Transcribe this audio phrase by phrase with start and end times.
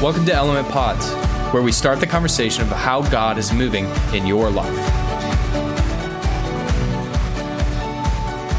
[0.00, 1.10] Welcome to Element Pods,
[1.52, 4.72] where we start the conversation of how God is moving in your life.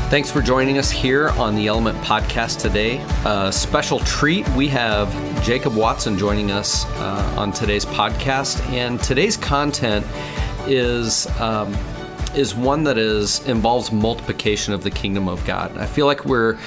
[0.10, 2.98] Thanks for joining us here on the Element Podcast today.
[3.24, 4.46] A special treat.
[4.50, 5.10] We have
[5.42, 10.06] Jacob Watson joining us uh, on today's podcast, and today's content
[10.68, 11.74] is um,
[12.36, 15.78] is one that is involves multiplication of the kingdom of God.
[15.78, 16.58] I feel like we're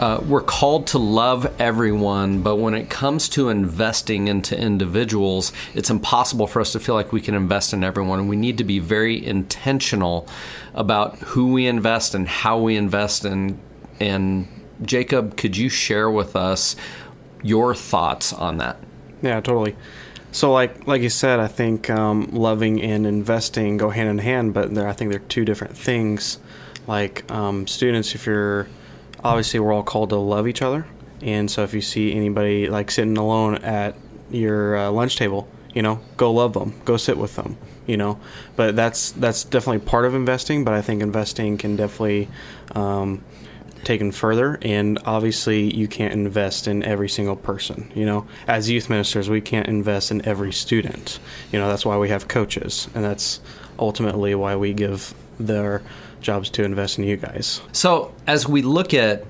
[0.00, 5.90] uh, we're called to love everyone, but when it comes to investing into individuals, it's
[5.90, 8.26] impossible for us to feel like we can invest in everyone.
[8.26, 10.26] We need to be very intentional
[10.72, 13.26] about who we invest and how we invest.
[13.26, 13.60] And
[14.00, 14.48] and
[14.80, 16.76] Jacob, could you share with us
[17.42, 18.78] your thoughts on that?
[19.20, 19.76] Yeah, totally.
[20.32, 24.54] So, like like you said, I think um, loving and investing go hand in hand,
[24.54, 26.38] but I think they're two different things.
[26.86, 28.66] Like um, students, if you're
[29.24, 30.86] obviously we're all called to love each other,
[31.22, 33.94] and so if you see anybody like sitting alone at
[34.30, 38.18] your uh, lunch table, you know, go love them, go sit with them, you know.
[38.56, 40.64] But that's that's definitely part of investing.
[40.64, 42.28] But I think investing can definitely
[42.74, 43.24] um,
[43.84, 48.90] taken further and obviously you can't invest in every single person you know as youth
[48.90, 51.18] ministers we can't invest in every student
[51.50, 53.40] you know that's why we have coaches and that's
[53.78, 55.82] ultimately why we give their
[56.20, 57.60] jobs to invest in you guys.
[57.72, 59.24] So, as we look at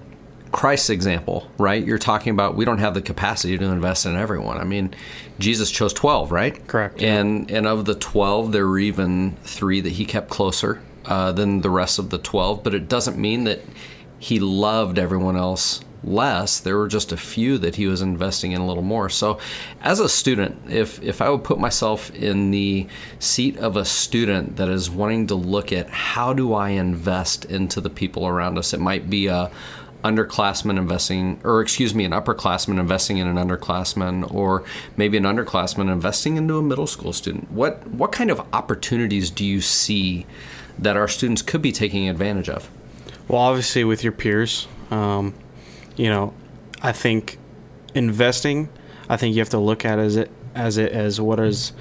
[0.53, 1.85] Christ's example, right?
[1.85, 4.59] You're talking about we don't have the capacity to invest in everyone.
[4.59, 4.95] I mean,
[5.39, 6.67] Jesus chose 12, right?
[6.67, 7.01] Correct.
[7.03, 11.61] And and of the 12, there were even 3 that he kept closer uh, than
[11.61, 13.61] the rest of the 12, but it doesn't mean that
[14.19, 16.61] he loved everyone else less.
[16.61, 19.09] There were just a few that he was investing in a little more.
[19.09, 19.39] So,
[19.83, 22.87] as a student, if if I would put myself in the
[23.19, 27.81] seat of a student that is wanting to look at how do I invest into
[27.81, 29.51] the people around us, it might be a
[30.05, 34.65] underclassman investing, or excuse me, an upperclassman investing in an underclassman, or
[34.97, 37.51] maybe an underclassman investing into a middle school student.
[37.51, 40.27] What what kind of opportunities do you see
[40.79, 42.71] that our students could be taking advantage of?
[43.29, 44.67] Well, obviously with your peers.
[44.91, 45.35] Um,
[46.01, 46.33] you know,
[46.83, 47.39] I think
[47.95, 48.71] investing,
[49.09, 51.73] I think you have to look at as it as it as what is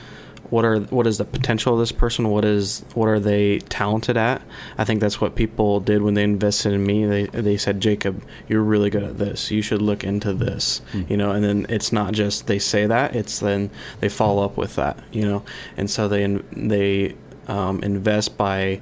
[0.50, 2.30] what are what is the potential of this person?
[2.30, 4.42] What is what are they talented at?
[4.78, 7.06] I think that's what people did when they invested in me.
[7.06, 9.52] They they said jacob you're really good at this.
[9.52, 11.10] You should look into this mm-hmm.
[11.10, 13.70] you know and then it's not just they say that it's then
[14.02, 15.44] they follow up with that you know
[15.78, 17.16] and so they they
[17.48, 18.82] um, invest by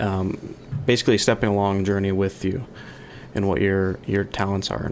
[0.00, 0.56] um,
[0.86, 2.64] basically stepping along journey with you
[3.34, 4.90] and what your your talents are.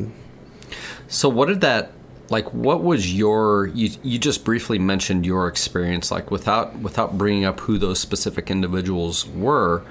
[1.08, 1.92] So, what did that
[2.28, 2.52] like?
[2.52, 7.60] What was your you you just briefly mentioned your experience like without without bringing up
[7.60, 9.82] who those specific individuals were.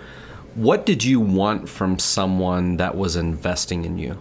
[0.55, 4.17] What did you want from someone that was investing in you?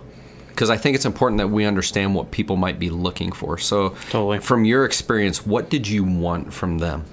[0.48, 3.56] Because I think it's important that we understand what people might be looking for.
[3.58, 4.38] So, totally.
[4.40, 7.04] from your experience, what did you want from them?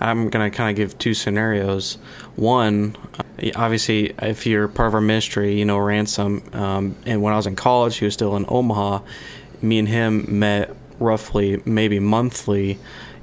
[0.00, 1.98] I'm going to kind of give two scenarios.
[2.36, 6.42] One, uh, obviously, if you're part of our ministry, you know Ransom.
[6.52, 9.00] Um, and when I was in college, he was still in Omaha.
[9.62, 12.78] Me and him met roughly, maybe monthly,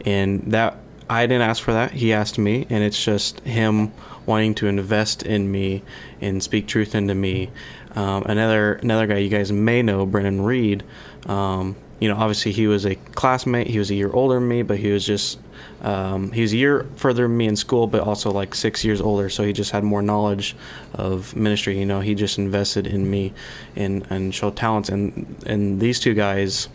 [0.05, 0.77] and that
[1.09, 1.91] I didn't ask for that.
[1.91, 3.91] He asked me, and it's just him
[4.25, 5.83] wanting to invest in me
[6.19, 7.49] and speak truth into me.
[7.95, 10.83] Um, another another guy you guys may know, Brennan Reed.
[11.25, 13.67] Um, you know, obviously he was a classmate.
[13.67, 15.39] He was a year older than me, but he was just
[15.83, 18.99] um, he was a year further than me in school, but also like six years
[18.99, 19.29] older.
[19.29, 20.55] So he just had more knowledge
[20.93, 21.77] of ministry.
[21.77, 23.33] You know, he just invested in me
[23.75, 24.89] and and showed talents.
[24.89, 26.69] And and these two guys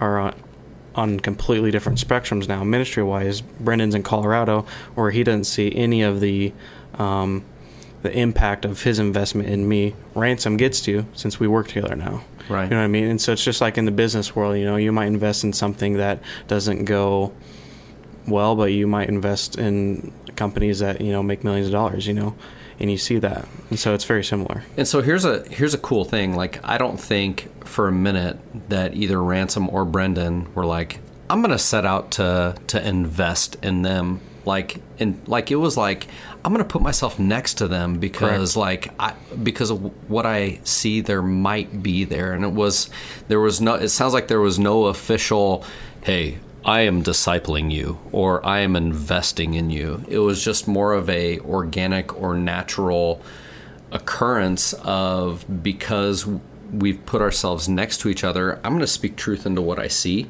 [0.00, 0.34] are on,
[0.94, 3.40] on completely different spectrums now, ministry wise.
[3.40, 6.52] Brendan's in Colorado, where he doesn't see any of the
[6.98, 7.42] um,
[8.02, 9.94] the impact of his investment in me.
[10.14, 12.22] Ransom gets to since we work together now.
[12.48, 12.64] Right.
[12.64, 13.04] You know what I mean?
[13.04, 15.52] And so it's just like in the business world, you know, you might invest in
[15.52, 17.32] something that doesn't go
[18.26, 22.14] well, but you might invest in companies that, you know, make millions of dollars, you
[22.14, 22.34] know,
[22.78, 23.46] and you see that.
[23.70, 24.62] And so it's very similar.
[24.76, 26.36] And so here's a here's a cool thing.
[26.36, 31.42] Like I don't think for a minute that either Ransom or Brendan were like, I'm
[31.42, 36.08] gonna set out to to invest in them like and like it was like
[36.44, 38.56] I'm gonna put myself next to them because Correct.
[38.56, 42.32] like I because of what I see there might be there.
[42.32, 42.90] And it was
[43.28, 45.64] there was no it sounds like there was no official
[46.02, 50.04] hey I am discipling you or I am investing in you.
[50.08, 53.22] It was just more of a organic or natural
[53.90, 56.26] occurrence of because
[56.72, 59.88] we've put ourselves next to each other I'm going to speak truth into what I
[59.88, 60.28] see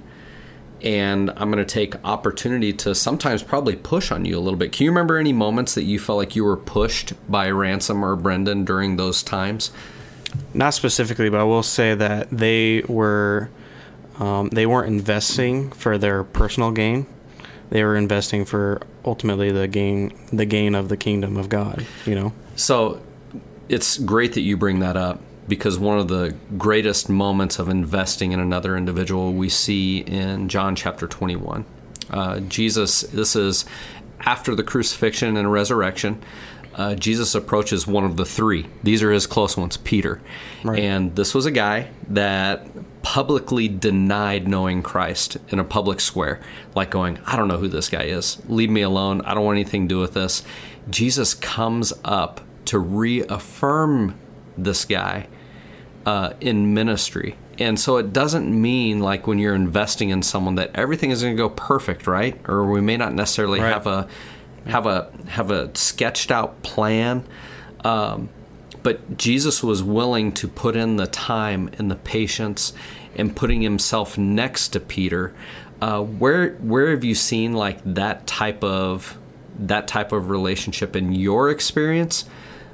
[0.82, 4.72] and I'm going to take opportunity to sometimes probably push on you a little bit.
[4.72, 8.16] Can you remember any moments that you felt like you were pushed by Ransom or
[8.16, 9.70] Brendan during those times?
[10.54, 13.50] Not specifically, but I will say that they were
[14.18, 17.06] um, they weren't investing for their personal gain.
[17.70, 21.86] They were investing for ultimately the gain the gain of the kingdom of God.
[22.04, 22.32] You know.
[22.56, 23.00] So
[23.68, 28.32] it's great that you bring that up because one of the greatest moments of investing
[28.32, 31.64] in another individual we see in John chapter 21.
[32.10, 33.64] Uh, Jesus, this is
[34.20, 36.22] after the crucifixion and resurrection.
[36.74, 38.66] Uh, Jesus approaches one of the three.
[38.84, 40.20] These are his close ones, Peter.
[40.62, 40.78] Right.
[40.78, 42.68] And this was a guy that
[43.02, 46.40] publicly denied knowing Christ in a public square,
[46.76, 48.40] like going, I don't know who this guy is.
[48.48, 49.22] Leave me alone.
[49.22, 50.44] I don't want anything to do with this.
[50.88, 54.18] Jesus comes up to reaffirm
[54.56, 55.26] this guy
[56.08, 57.36] uh, in ministry.
[57.58, 61.36] And so it doesn't mean like when you're investing in someone that everything is going
[61.36, 62.40] to go perfect, right?
[62.48, 63.74] Or we may not necessarily Right.
[63.74, 64.08] have a
[64.66, 67.24] have a have a sketched out plan.
[67.84, 68.30] Um,
[68.82, 72.72] but Jesus was willing to put in the time and the patience
[73.14, 75.34] and putting himself next to Peter.
[75.82, 79.18] Uh, where where have you seen like that type of
[79.58, 82.24] that type of relationship in your experience?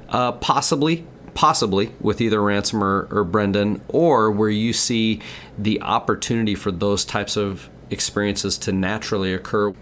[0.07, 1.05] Uh, possibly,
[1.35, 5.21] possibly with either Ransom or, or Brendan, or where you see
[5.57, 9.73] the opportunity for those types of experiences to naturally occur.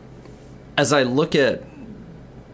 [0.76, 1.64] As I look at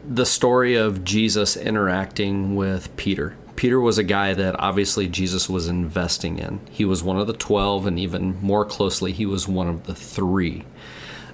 [0.10, 3.36] the story of Jesus interacting with Peter.
[3.56, 6.60] Peter was a guy that obviously Jesus was investing in.
[6.72, 9.94] He was one of the 12, and even more closely, he was one of the
[9.94, 10.66] three.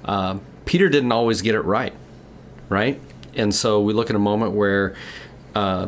[0.03, 1.93] Um, Peter didn't always get it right,
[2.67, 2.99] right?
[3.35, 4.95] And so we look at a moment where
[5.53, 5.87] uh,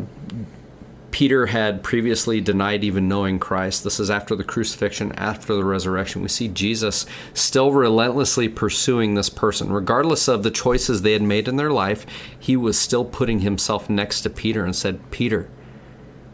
[1.18, 3.84] Peter had previously denied even knowing Christ.
[3.84, 6.22] This is after the crucifixion, after the resurrection.
[6.22, 9.72] We see Jesus still relentlessly pursuing this person.
[9.72, 12.06] Regardless of the choices they had made in their life,
[12.38, 15.50] he was still putting himself next to Peter and said, Peter,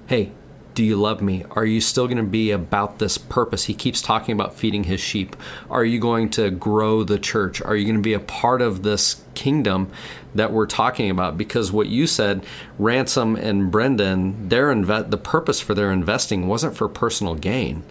[0.07, 0.33] hey,
[0.73, 1.45] do you love me?
[1.51, 3.65] Are you still going to be about this purpose?
[3.65, 5.35] He keeps talking about feeding his sheep.
[5.69, 7.61] Are you going to grow the church?
[7.61, 9.91] Are you going to be a part of this kingdom
[10.33, 11.37] that we're talking about?
[11.37, 12.45] Because what you said,
[12.79, 17.83] Ransom and Brendan, their inve- the purpose for their investing wasn't for personal gain.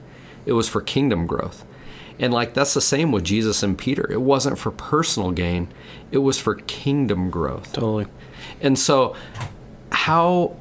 [0.44, 1.64] It was for kingdom growth.
[2.18, 4.10] And like that's the same with Jesus and Peter.
[4.10, 5.68] It wasn't for personal gain.
[6.10, 7.72] It was for kingdom growth.
[7.72, 8.06] Totally.
[8.60, 9.16] And so
[9.90, 10.56] how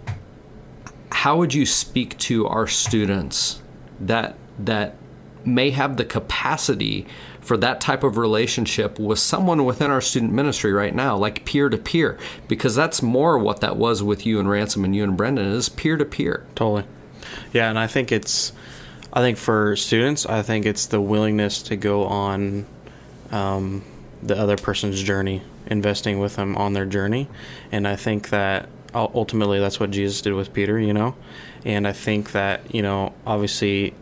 [1.21, 3.61] how would you speak to our students
[3.99, 4.95] that that
[5.45, 7.05] may have the capacity
[7.41, 11.69] for that type of relationship with someone within our student ministry right now, like peer
[11.69, 15.15] to peer, because that's more what that was with you and Ransom and you and
[15.15, 16.43] Brendan is peer to peer.
[16.55, 16.85] Totally.
[17.53, 18.51] Yeah, and I think it's,
[19.13, 22.65] I think for students, I think it's the willingness to go on
[23.29, 23.83] um,
[24.23, 27.27] the other person's journey, investing with them on their journey.
[27.71, 31.15] And I think that ultimately that's what Jesus did with Peter, you know?
[31.65, 33.93] And I think that, you know, obviously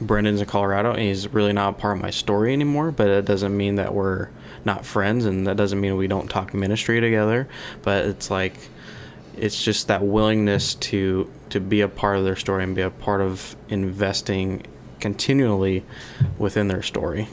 [0.00, 3.24] Brendan's in Colorado and he's really not a part of my story anymore, but it
[3.24, 4.28] doesn't mean that we're
[4.64, 7.48] not friends and that doesn't mean we don't talk ministry together.
[7.82, 8.54] But it's like,
[9.36, 12.90] it's just that willingness to to be a part of their story and be a
[12.90, 14.66] part of investing
[14.98, 15.84] continually
[16.38, 17.28] within their story.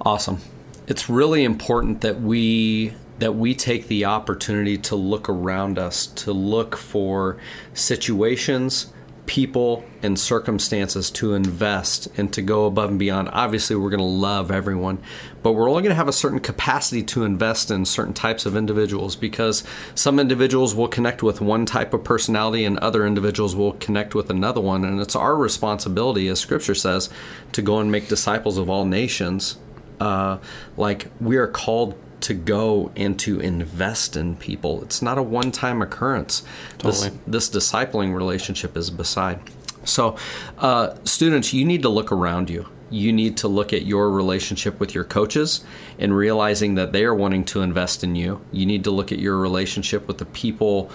[0.00, 0.40] Awesome.
[0.86, 6.32] It's really important that we that we take the opportunity to look around us, to
[6.32, 7.36] look for
[7.74, 8.92] situations,
[9.26, 13.28] people, and circumstances to invest and to go above and beyond.
[13.32, 14.98] Obviously, we're going to love everyone,
[15.42, 18.56] but we're only going to have a certain capacity to invest in certain types of
[18.56, 23.72] individuals because some individuals will connect with one type of personality and other individuals will
[23.74, 24.84] connect with another one.
[24.84, 27.10] And it's our responsibility, as scripture says,
[27.52, 29.58] to go and make disciples of all nations
[30.00, 30.38] uh,
[30.76, 34.82] like we are called to go and to invest in people.
[34.82, 36.42] It's not a one-time occurrence.
[36.78, 37.10] Totally.
[37.26, 39.40] This, this discipling relationship is beside.
[39.84, 40.16] So,
[40.58, 42.66] uh, students, you need to look around you.
[42.90, 45.64] You need to look at your relationship with your coaches
[45.98, 48.40] and realizing that they are wanting to invest in you.
[48.50, 50.90] You need to look at your relationship with the people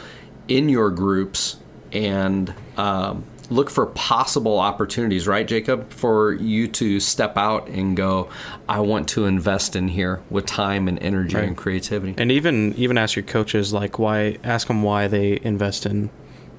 [0.48, 1.58] in your groups
[1.92, 8.28] and um, look for possible opportunities, right, Jacob, for you to step out and go,
[8.68, 11.48] I want to invest in here with time and energy Right.
[11.48, 12.16] and creativity.
[12.18, 16.10] And even even ask your coaches like why ask them why they invest in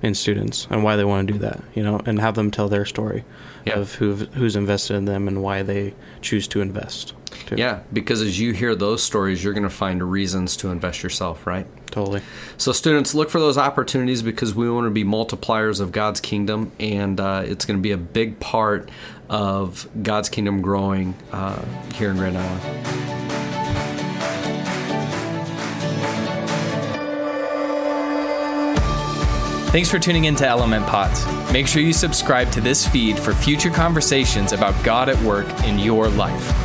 [0.04, 2.68] in students and why they want to do that, you know, and have them tell
[2.68, 3.24] their story
[3.66, 3.78] Yeah.
[3.78, 7.14] of who who's invested in them and why they choose to invest.
[7.46, 7.56] too.
[7.58, 11.46] Yeah, because as you hear those stories, you're going to find reasons to invest yourself,
[11.46, 11.66] right?
[11.90, 12.22] Totally.
[12.58, 16.70] So, students, look for those opportunities because we want to be multipliers of God's kingdom,
[16.78, 18.88] and uh, it's going to be a big part
[19.28, 21.60] of God's kingdom growing uh,
[21.94, 23.13] here in Grand Island.
[29.74, 31.26] Thanks for tuning in to Element Pods.
[31.52, 35.80] Make sure you subscribe to this feed for future conversations about God at work in
[35.80, 36.63] your life.